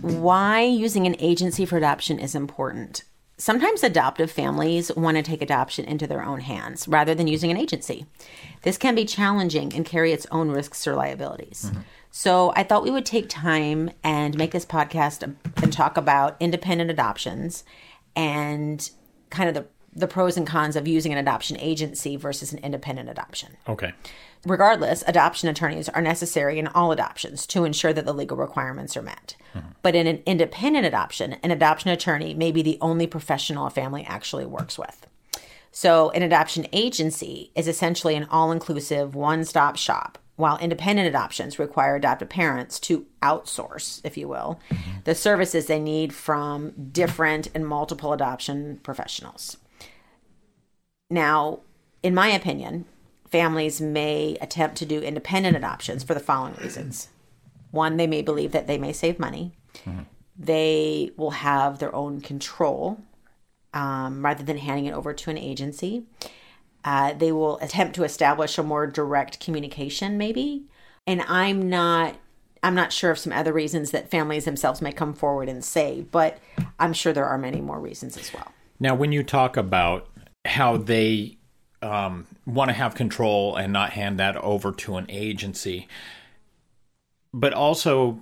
[0.00, 3.04] why using an agency for adoption is important.
[3.36, 7.56] Sometimes adoptive families want to take adoption into their own hands rather than using an
[7.56, 8.06] agency.
[8.62, 11.64] This can be challenging and carry its own risks or liabilities.
[11.66, 11.80] Mm-hmm.
[12.12, 16.88] So, I thought we would take time and make this podcast and talk about independent
[16.88, 17.64] adoptions
[18.14, 18.88] and
[19.30, 23.08] kind of the, the pros and cons of using an adoption agency versus an independent
[23.08, 23.56] adoption.
[23.68, 23.92] Okay.
[24.44, 29.02] Regardless, adoption attorneys are necessary in all adoptions to ensure that the legal requirements are
[29.02, 29.36] met.
[29.54, 29.68] Mm-hmm.
[29.82, 34.04] But in an independent adoption, an adoption attorney may be the only professional a family
[34.04, 35.06] actually works with.
[35.72, 41.58] So, an adoption agency is essentially an all inclusive, one stop shop, while independent adoptions
[41.58, 44.98] require adoptive parents to outsource, if you will, mm-hmm.
[45.04, 49.56] the services they need from different and multiple adoption professionals.
[51.10, 51.60] Now,
[52.02, 52.86] in my opinion,
[53.30, 57.08] families may attempt to do independent adoptions for the following reasons.
[57.70, 59.52] One, they may believe that they may save money.
[59.84, 60.02] Mm-hmm.
[60.38, 63.00] They will have their own control
[63.72, 66.04] um, rather than handing it over to an agency.
[66.84, 70.64] Uh, they will attempt to establish a more direct communication, maybe.
[71.06, 72.16] And I'm not.
[72.62, 76.06] I'm not sure of some other reasons that families themselves may come forward and say,
[76.10, 76.38] but
[76.78, 78.52] I'm sure there are many more reasons as well.
[78.80, 80.08] Now, when you talk about
[80.44, 81.36] how they
[81.82, 85.88] um, want to have control and not hand that over to an agency.
[87.32, 88.20] But also,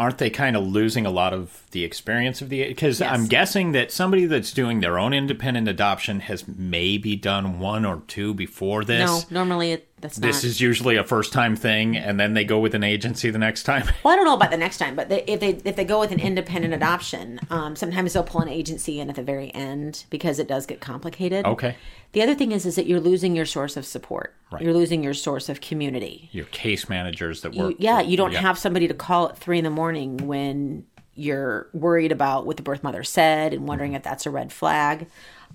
[0.00, 3.10] aren't they kind of losing a lot of the experience of the because yes.
[3.12, 8.02] i'm guessing that somebody that's doing their own independent adoption has maybe done one or
[8.08, 10.44] two before this no normally it, that's this not.
[10.44, 13.64] is usually a first time thing and then they go with an agency the next
[13.64, 15.84] time well i don't know about the next time but they, if they if they
[15.84, 19.54] go with an independent adoption um, sometimes they'll pull an agency in at the very
[19.54, 21.76] end because it does get complicated okay
[22.12, 24.34] the other thing is is that you're losing your source of support.
[24.50, 24.62] Right.
[24.62, 26.28] You're losing your source of community.
[26.32, 27.70] Your case managers that work.
[27.70, 28.40] You, yeah, you don't yeah.
[28.40, 32.62] have somebody to call at three in the morning when you're worried about what the
[32.62, 33.98] birth mother said and wondering mm-hmm.
[33.98, 35.06] if that's a red flag.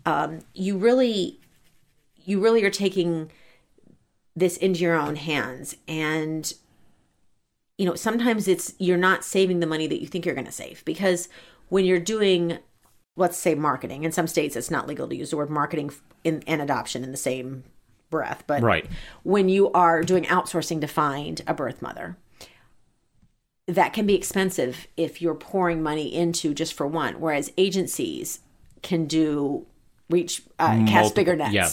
[0.06, 1.40] Um, you really,
[2.24, 3.32] you really are taking
[4.36, 6.54] this into your own hands, and
[7.78, 10.52] you know sometimes it's you're not saving the money that you think you're going to
[10.52, 11.30] save because
[11.70, 12.60] when you're doing
[13.16, 14.04] let's say marketing.
[14.04, 15.92] In some states, it's not legal to use the word marketing
[16.24, 17.64] in, and adoption in the same
[18.10, 18.44] breath.
[18.48, 18.86] But right.
[19.24, 22.18] when you are doing outsourcing to find a birth mother,
[23.68, 27.16] that can be expensive if you're pouring money into just for one.
[27.16, 28.42] Whereas agencies
[28.84, 29.66] can do
[30.10, 31.54] reach uh, cast bigger nets.
[31.54, 31.70] Yeah.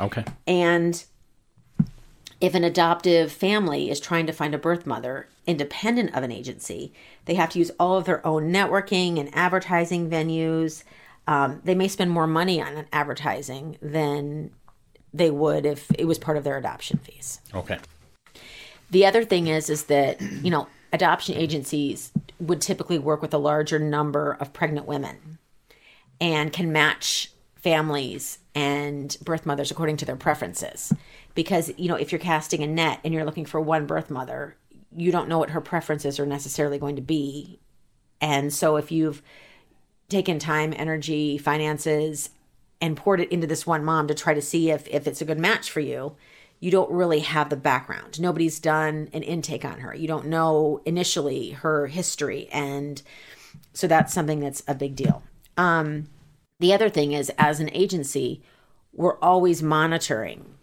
[0.00, 0.24] Okay.
[0.46, 1.04] And
[2.40, 6.92] if an adoptive family is trying to find a birth mother independent of an agency,
[7.26, 10.82] they have to use all of their own networking and advertising venues.
[11.26, 14.52] Um, they may spend more money on advertising than
[15.12, 17.40] they would if it was part of their adoption fees.
[17.54, 17.78] Okay.
[18.90, 23.38] The other thing is, is that you know adoption agencies would typically work with a
[23.38, 25.38] larger number of pregnant women,
[26.20, 30.92] and can match families and birth mothers according to their preferences
[31.34, 34.56] because you know if you're casting a net and you're looking for one birth mother
[34.96, 37.60] you don't know what her preferences are necessarily going to be.
[38.20, 39.22] And so if you've
[40.08, 42.30] taken time energy finances
[42.80, 45.24] and poured it into this one mom to try to see if if it's a
[45.24, 46.16] good match for you
[46.62, 48.20] you don't really have the background.
[48.20, 49.94] Nobody's done an intake on her.
[49.94, 52.48] You don't know initially her history.
[52.52, 53.00] And
[53.72, 55.22] so that's something that's a big deal.
[55.56, 56.10] Um,
[56.58, 58.42] the other thing is as an agency
[58.92, 60.54] we're always monitoring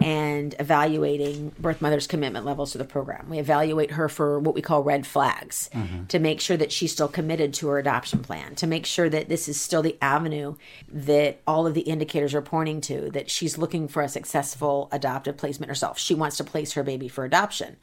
[0.00, 3.28] and evaluating birth mother's commitment levels to the program.
[3.30, 6.06] We evaluate her for what we call red flags mm-hmm.
[6.06, 9.28] to make sure that she's still committed to her adoption plan, to make sure that
[9.28, 10.56] this is still the avenue
[10.88, 15.36] that all of the indicators are pointing to, that she's looking for a successful adoptive
[15.36, 15.98] placement herself.
[15.98, 17.76] She wants to place her baby for adoption.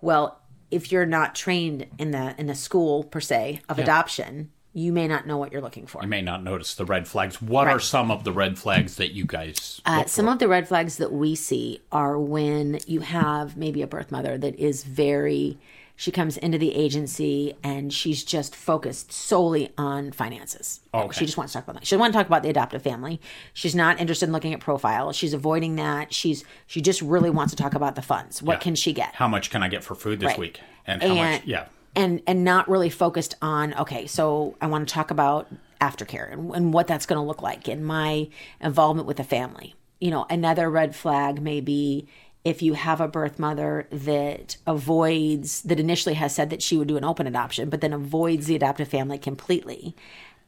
[0.00, 4.92] Well, if you're not trained in the in the school per se of adoption, you
[4.92, 6.00] may not know what you're looking for.
[6.02, 7.42] You may not notice the red flags.
[7.42, 9.80] What are some of the red flags that you guys?
[9.84, 10.32] Uh, some for?
[10.32, 14.38] of the red flags that we see are when you have maybe a birth mother
[14.38, 15.58] that is very,
[15.96, 20.78] she comes into the agency and she's just focused solely on finances.
[20.94, 21.18] Okay.
[21.18, 21.86] She just wants to talk about that.
[21.86, 23.20] She doesn't want to talk about the adoptive family.
[23.54, 25.12] She's not interested in looking at profile.
[25.12, 26.14] She's avoiding that.
[26.14, 28.40] She's she just really wants to talk about the funds.
[28.42, 28.60] What Yeah.
[28.60, 29.16] can she get?
[29.16, 30.38] How much can I get for food this Right.
[30.38, 30.60] week?
[30.86, 31.42] And how much?
[31.44, 31.64] Yeah.
[31.98, 35.48] And and not really focused on okay so i want to talk about
[35.80, 38.28] aftercare and, and what that's going to look like and my
[38.60, 39.74] involvement with the family.
[40.00, 42.06] You know another red flag may be
[42.44, 46.88] if you have a birth mother that avoids that initially has said that she would
[46.88, 49.94] do an open adoption but then avoids the adoptive family completely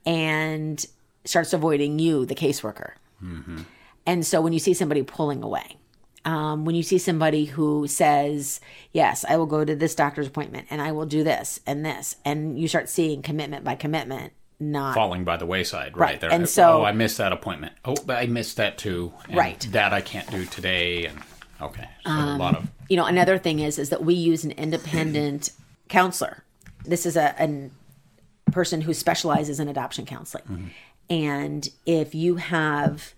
[0.06, 0.86] and
[1.24, 2.92] starts avoiding you the caseworker.
[3.22, 3.62] Mm-hmm.
[4.06, 5.76] And so when you see somebody pulling away
[6.24, 8.60] um, when you see somebody who says,
[8.92, 12.16] Yes, I will go to this doctor's appointment and I will do this and this,
[12.24, 16.10] and you start seeing commitment by commitment, not Falling by the wayside, Right.
[16.12, 16.20] right?
[16.20, 17.72] They're- And so- oh, I missed that appointment.
[17.84, 19.12] Oh, but I missed that too.
[19.28, 19.64] And Right.
[19.64, 21.06] Um, That I can't do today.
[21.06, 21.18] And
[21.62, 24.50] okay, so a lot of you know another thing is is that we use an
[24.52, 25.50] independent
[25.88, 26.44] counselor
[26.84, 30.70] this is a, a person who specializes in adoption counseling
[31.10, 33.12] and if you have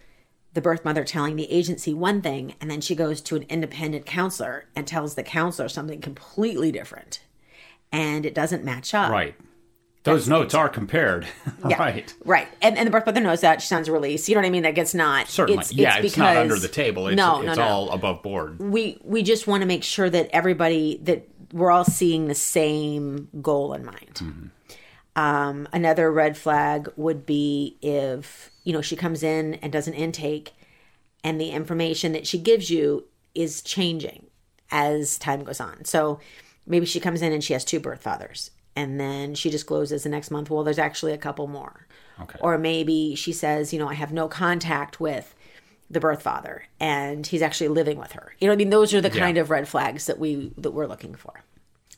[0.55, 4.07] the birth mother telling the agency one thing and then she goes to an independent
[4.07, 7.21] counselor and tells the counselor something completely different
[7.91, 9.35] and it doesn't match up right.
[10.05, 11.29] Those notes are compared,
[11.69, 11.79] Yeah.
[11.79, 12.13] right?
[12.25, 12.49] Right.
[12.61, 13.63] And, and the birth mother knows that.
[13.63, 14.29] She signs a release.
[14.29, 14.65] You know what I mean?
[14.65, 15.29] That gets not.
[15.29, 15.99] Certainly, yeah.
[15.99, 17.07] It's, not under the table.
[17.07, 17.63] It's, no, it's no, no.
[17.63, 18.59] all above board.
[18.59, 23.29] we we just want to make sure that everybody that we're all seeing the same
[23.41, 24.15] goal in mind.
[24.15, 24.47] Mm-hmm.
[25.14, 29.94] Um, another red flag would be if you know she comes in and does an
[29.94, 30.53] intake,
[31.23, 33.05] and the information that she gives you
[33.35, 34.26] is changing
[34.70, 35.85] as time goes on.
[35.85, 36.19] So
[36.67, 40.09] maybe she comes in and she has two birth fathers, and then she discloses the
[40.09, 40.50] next month.
[40.50, 41.87] Well, there's actually a couple more.
[42.20, 42.38] Okay.
[42.41, 45.35] Or maybe she says, you know, I have no contact with
[45.91, 48.35] the birth father and he's actually living with her.
[48.38, 50.87] You know, I mean, those are the kind of red flags that we that we're
[50.87, 51.43] looking for.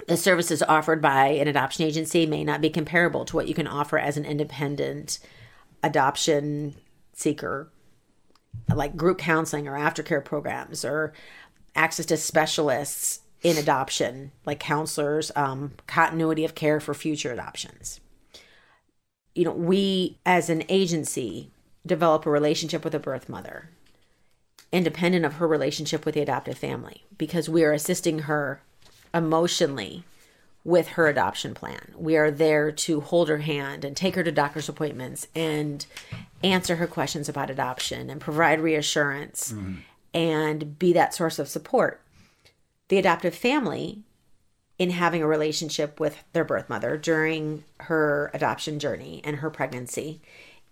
[0.06, 3.66] The services offered by an adoption agency may not be comparable to what you can
[3.66, 5.18] offer as an independent
[5.82, 6.74] adoption
[7.12, 7.70] seeker,
[8.74, 11.12] like group counseling or aftercare programs or
[11.74, 18.00] access to specialists in adoption, like counselors, um, continuity of care for future adoptions.
[19.34, 21.50] You know, we as an agency
[21.86, 23.70] develop a relationship with a birth mother
[24.72, 28.60] independent of her relationship with the adoptive family because we are assisting her
[29.14, 30.04] emotionally
[30.64, 31.92] with her adoption plan.
[31.96, 35.84] We are there to hold her hand and take her to doctor's appointments and
[36.42, 39.54] answer her questions about adoption and provide reassurance
[40.14, 42.00] and be that source of support.
[42.88, 44.00] The adoptive family
[44.78, 50.20] in having a relationship with their birth mother during her adoption journey and her pregnancy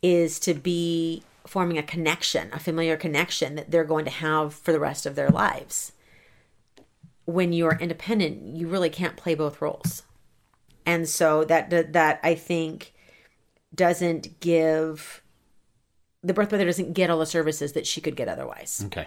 [0.03, 4.73] is to be forming a connection, a familiar connection that they're going to have for
[4.73, 5.93] the rest of their lives.
[7.25, 10.03] When you're independent, you really can't play both roles.
[10.85, 12.93] And so that that, that I think
[13.75, 15.23] doesn't give
[16.23, 19.07] the birth mother doesn't get all the services that she could get otherwise Okay.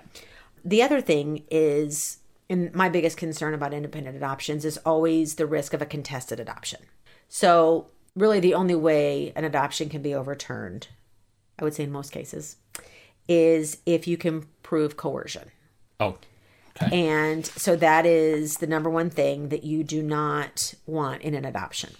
[0.66, 2.18] the other thing is
[2.50, 6.82] and my biggest concern about independent adoptions is always the risk of a contested adoption
[7.30, 10.88] so really the only way an adoption can be overturned
[11.60, 12.58] i would say in most cases
[13.30, 15.52] is if you can prove coercion
[16.00, 16.18] Oh,
[16.82, 17.08] okay.
[17.08, 21.46] and so that is the number one thing that you do not want in an
[21.46, 21.94] adoption,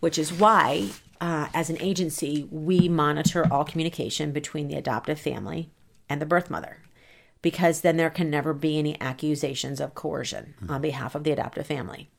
[0.00, 5.70] which is why, uh, as an agency, we monitor all communication between the adoptive family
[6.08, 6.78] and the birth mother,
[7.40, 11.66] because then there can never be any accusations of coercion on behalf of the adoptive
[11.66, 12.10] family.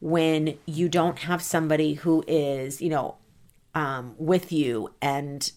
[0.00, 3.16] When you don't have somebody who is, you know,
[3.74, 5.50] um, with you and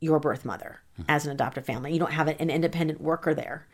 [0.00, 3.66] your birth mother as an adoptive family, you don't have an independent worker there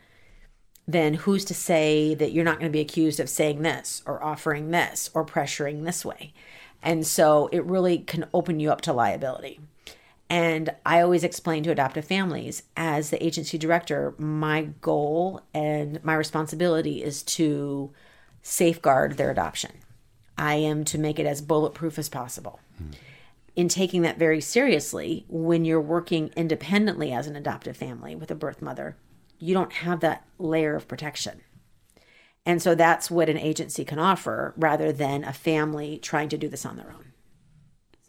[0.87, 4.23] then who's to say that you're not going to be accused of saying this or
[4.23, 6.33] offering this or pressuring this way?
[6.81, 9.59] And so it really can open you up to liability.
[10.29, 16.13] And I always explain to adoptive families as the agency director, my goal and my
[16.13, 17.91] responsibility is to
[18.41, 19.71] safeguard their adoption.
[20.37, 22.59] I am to make it as bulletproof as possible.
[22.77, 22.91] Hmm.
[23.55, 28.35] In taking that very seriously, when you're working independently as an adoptive family with a
[28.35, 28.97] birth mother,
[29.39, 31.41] you don't have that layer of protection.
[32.45, 36.47] And so that's what an agency can offer rather than a family trying to do
[36.47, 37.11] this on their own.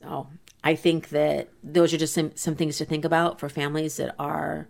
[0.00, 0.28] So
[0.62, 4.14] I think that those are just some, some things to think about for families that
[4.18, 4.68] are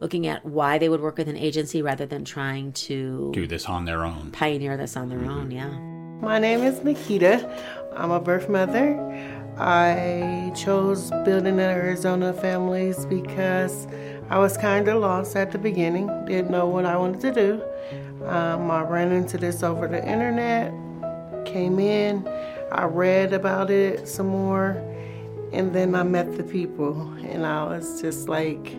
[0.00, 3.66] looking at why they would work with an agency rather than trying to do this
[3.66, 4.30] on their own.
[4.32, 5.30] Pioneer this on their mm-hmm.
[5.30, 5.68] own, yeah.
[6.26, 7.46] My name is Nikita.
[7.94, 8.96] I'm a birth mother.
[9.58, 13.86] I chose building in Arizona families because
[14.30, 18.24] I was kind of lost at the beginning, didn't know what I wanted to do.
[18.26, 20.72] Um, I ran into this over the internet,
[21.44, 22.26] came in,
[22.70, 24.80] I read about it some more,
[25.52, 28.76] and then I met the people, and I was just like,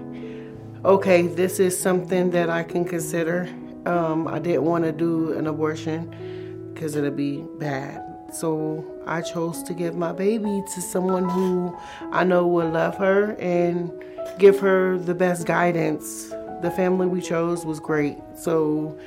[0.85, 3.49] okay, this is something that I can consider.
[3.85, 8.01] Um, I didn't want to do an abortion because it'd be bad.
[8.31, 11.77] So I chose to give my baby to someone who
[12.13, 13.91] I know will love her and
[14.37, 16.29] give her the best guidance.
[16.61, 18.17] The family we chose was great.
[18.35, 18.97] So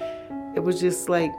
[0.54, 1.34] it was just like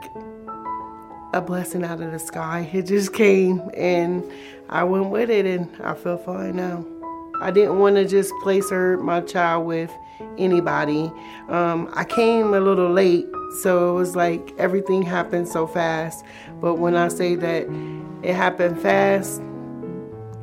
[1.32, 2.68] a blessing out of the sky.
[2.72, 4.24] It just came and
[4.68, 6.84] I went with it and I feel fine now.
[7.40, 9.92] I didn't want to just place her, my child, with
[10.38, 11.12] anybody.
[11.48, 13.26] Um, I came a little late,
[13.60, 16.24] so it was like everything happened so fast.
[16.60, 17.66] But when I say that
[18.22, 19.42] it happened fast,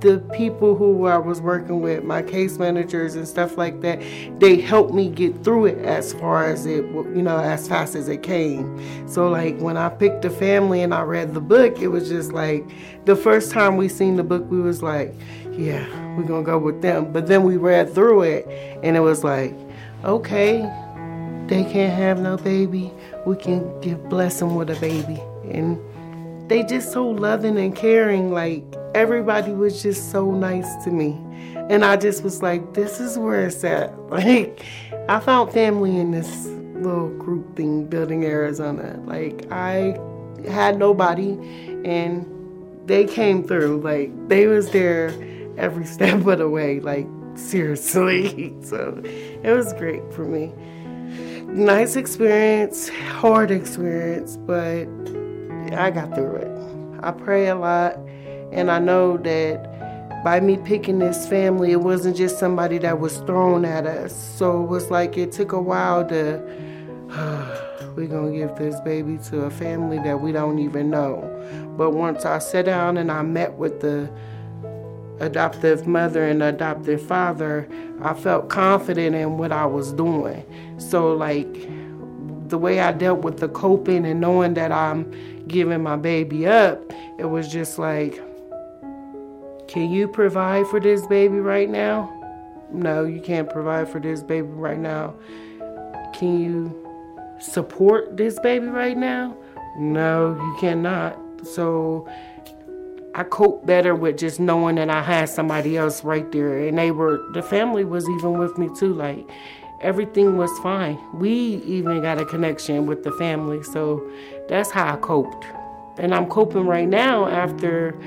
[0.03, 4.01] the people who I was working with, my case managers and stuff like that,
[4.39, 8.09] they helped me get through it as far as it, you know, as fast as
[8.09, 9.07] it came.
[9.07, 12.33] So like when I picked the family and I read the book, it was just
[12.33, 12.69] like
[13.05, 15.15] the first time we seen the book, we was like,
[15.53, 17.13] yeah, we're gonna go with them.
[17.13, 18.45] But then we read through it
[18.83, 19.55] and it was like,
[20.03, 20.61] okay,
[21.47, 22.91] they can't have no baby.
[23.25, 25.21] We can give bless them with a baby.
[25.49, 25.79] And
[26.49, 28.33] they just so loving and caring.
[28.33, 31.19] Like everybody was just so nice to me.
[31.69, 33.93] And I just was like, this is where it's at.
[34.13, 34.63] Like
[35.09, 38.99] I found family in this little group thing, building Arizona.
[39.05, 39.97] Like I
[40.47, 41.31] had nobody
[41.83, 42.29] and
[42.85, 43.81] they came through.
[43.81, 45.07] Like they was there
[45.57, 46.79] every step of the way.
[46.79, 48.53] Like seriously.
[48.61, 50.53] so it was great for me.
[51.47, 54.87] Nice experience, hard experience, but
[55.77, 56.99] I got through it.
[57.03, 57.97] I pray a lot,
[58.53, 59.73] and I know that
[60.23, 64.15] by me picking this family, it wasn't just somebody that was thrown at us.
[64.37, 66.41] So it was like it took a while to,
[67.95, 71.29] we're going to give this baby to a family that we don't even know.
[71.77, 74.09] But once I sat down and I met with the
[75.19, 77.67] adoptive mother and adoptive father,
[78.01, 80.45] I felt confident in what I was doing.
[80.77, 81.53] So, like,
[82.47, 85.11] the way I dealt with the coping and knowing that I'm
[85.47, 86.79] giving my baby up,
[87.19, 88.21] it was just like,
[89.73, 92.13] can you provide for this baby right now?
[92.71, 95.15] No, you can't provide for this baby right now.
[96.13, 99.35] Can you support this baby right now?
[99.75, 101.17] No, you cannot.
[101.43, 102.07] So
[103.15, 106.67] I cope better with just knowing that I had somebody else right there.
[106.67, 108.93] And they were, the family was even with me too.
[108.93, 109.27] Like,
[109.81, 110.99] everything was fine.
[111.15, 111.31] We
[111.65, 113.63] even got a connection with the family.
[113.63, 114.07] So
[114.47, 115.47] that's how I coped.
[115.97, 117.99] And I'm coping right now after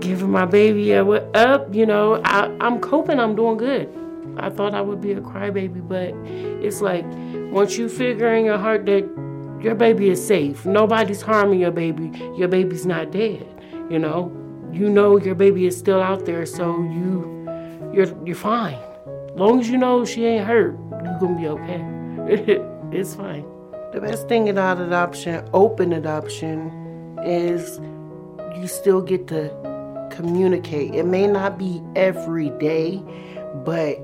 [0.00, 1.74] giving my baby a up.
[1.74, 3.88] You know, I, I'm coping, I'm doing good.
[4.38, 6.12] I thought I would be a crybaby, but
[6.64, 7.04] it's like
[7.52, 9.04] once you figure in your heart that
[9.62, 10.66] your baby is safe.
[10.66, 12.10] Nobody's harming your baby.
[12.36, 13.46] Your baby's not dead.
[13.90, 14.32] You know,
[14.72, 17.46] you know your baby is still out there, so you
[17.92, 18.78] you're you're fine.
[19.34, 21.82] Long as you know she ain't hurt, you're gonna be okay.
[22.96, 23.44] it's fine.
[23.92, 27.80] The best thing about adoption, open adoption, is
[28.60, 29.75] you still get to
[30.10, 30.94] communicate.
[30.94, 33.02] It may not be every day,
[33.64, 33.98] but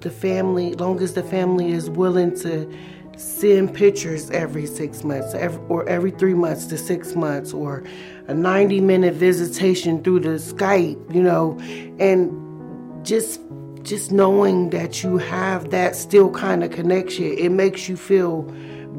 [0.00, 2.70] the family, long as the family is willing to
[3.16, 5.34] send pictures every six months
[5.68, 7.84] or every three months to six months or
[8.26, 11.58] a 90 minute visitation through the Skype, you know,
[11.98, 13.40] and just
[13.82, 18.42] just knowing that you have that still kind of connection, it makes you feel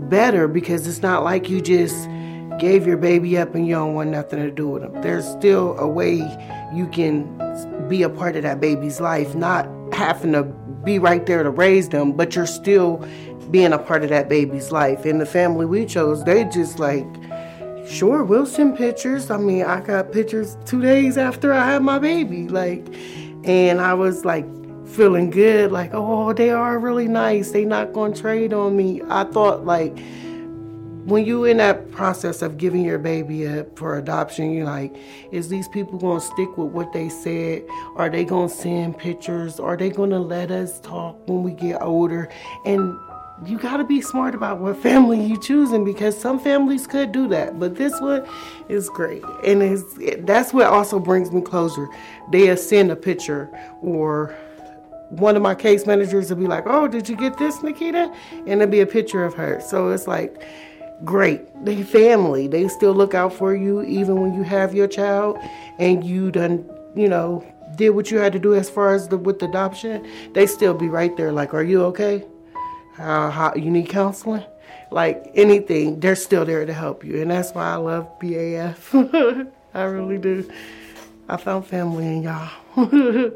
[0.10, 2.08] better because it's not like you just
[2.59, 5.01] gave your baby up and you don't want nothing to do with them.
[5.01, 6.15] There's still a way
[6.74, 7.25] you can
[7.88, 10.43] be a part of that baby's life, not having to
[10.83, 12.97] be right there to raise them, but you're still
[13.51, 15.05] being a part of that baby's life.
[15.05, 17.07] And the family we chose, they just like,
[17.88, 19.29] sure, we'll send pictures.
[19.29, 22.47] I mean, I got pictures two days after I had my baby.
[22.47, 22.85] Like,
[23.43, 24.45] and I was like
[24.88, 27.51] feeling good, like, oh, they are really nice.
[27.51, 29.01] They not gonna trade on me.
[29.09, 29.97] I thought like
[31.05, 34.95] when you in that process of giving your baby up for adoption, you're like,
[35.31, 37.63] is these people gonna stick with what they said?
[37.95, 39.59] Are they gonna send pictures?
[39.59, 42.27] Are they gonna let us talk when we get older?
[42.65, 42.97] And
[43.45, 47.27] you got to be smart about what family you choosing because some families could do
[47.27, 48.25] that, but this one
[48.69, 49.83] is great, and it's,
[50.25, 51.88] that's what also brings me closer.
[52.31, 53.50] They'll send a picture,
[53.81, 54.33] or
[55.09, 58.62] one of my case managers will be like, "Oh, did you get this, Nikita?" And
[58.62, 59.59] it'll be a picture of her.
[59.59, 60.41] So it's like
[61.03, 61.41] great.
[61.65, 62.47] They family.
[62.47, 65.37] They still look out for you even when you have your child
[65.79, 69.17] and you done, you know, did what you had to do as far as the
[69.17, 70.07] with adoption.
[70.33, 71.31] They still be right there.
[71.31, 72.25] Like, are you okay?
[72.97, 74.43] uh, how you need counseling,
[74.91, 77.21] like anything, they're still there to help you.
[77.21, 79.51] And that's why I love BAF.
[79.73, 80.49] I really do.
[81.27, 82.51] I found family in y'all.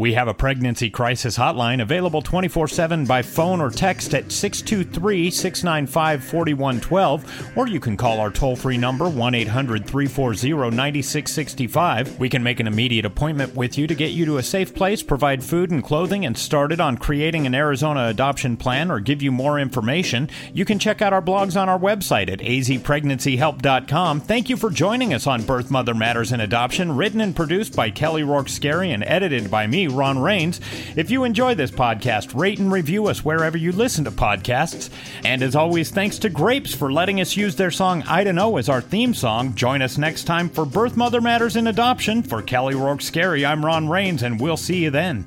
[0.00, 5.30] We have a pregnancy crisis hotline available 24 7 by phone or text at 623
[5.30, 12.18] 695 4112, or you can call our toll free number 1 800 340 9665.
[12.18, 15.02] We can make an immediate appointment with you to get you to a safe place,
[15.02, 19.30] provide food and clothing, and started on creating an Arizona adoption plan or give you
[19.30, 20.30] more information.
[20.54, 24.20] You can check out our blogs on our website at azpregnancyhelp.com.
[24.22, 27.90] Thank you for joining us on Birth Mother Matters and Adoption, written and produced by
[27.90, 30.60] Kelly Rourke Scarry and edited by me, Ron Rains.
[30.96, 34.90] If you enjoy this podcast, rate and review us wherever you listen to podcasts.
[35.24, 38.56] And as always, thanks to Grapes for letting us use their song I Don't Know
[38.56, 39.54] as our theme song.
[39.54, 42.22] Join us next time for Birth Mother Matters in Adoption.
[42.22, 45.26] For Kelly Rourke Scarry, I'm Ron Rains, and we'll see you then.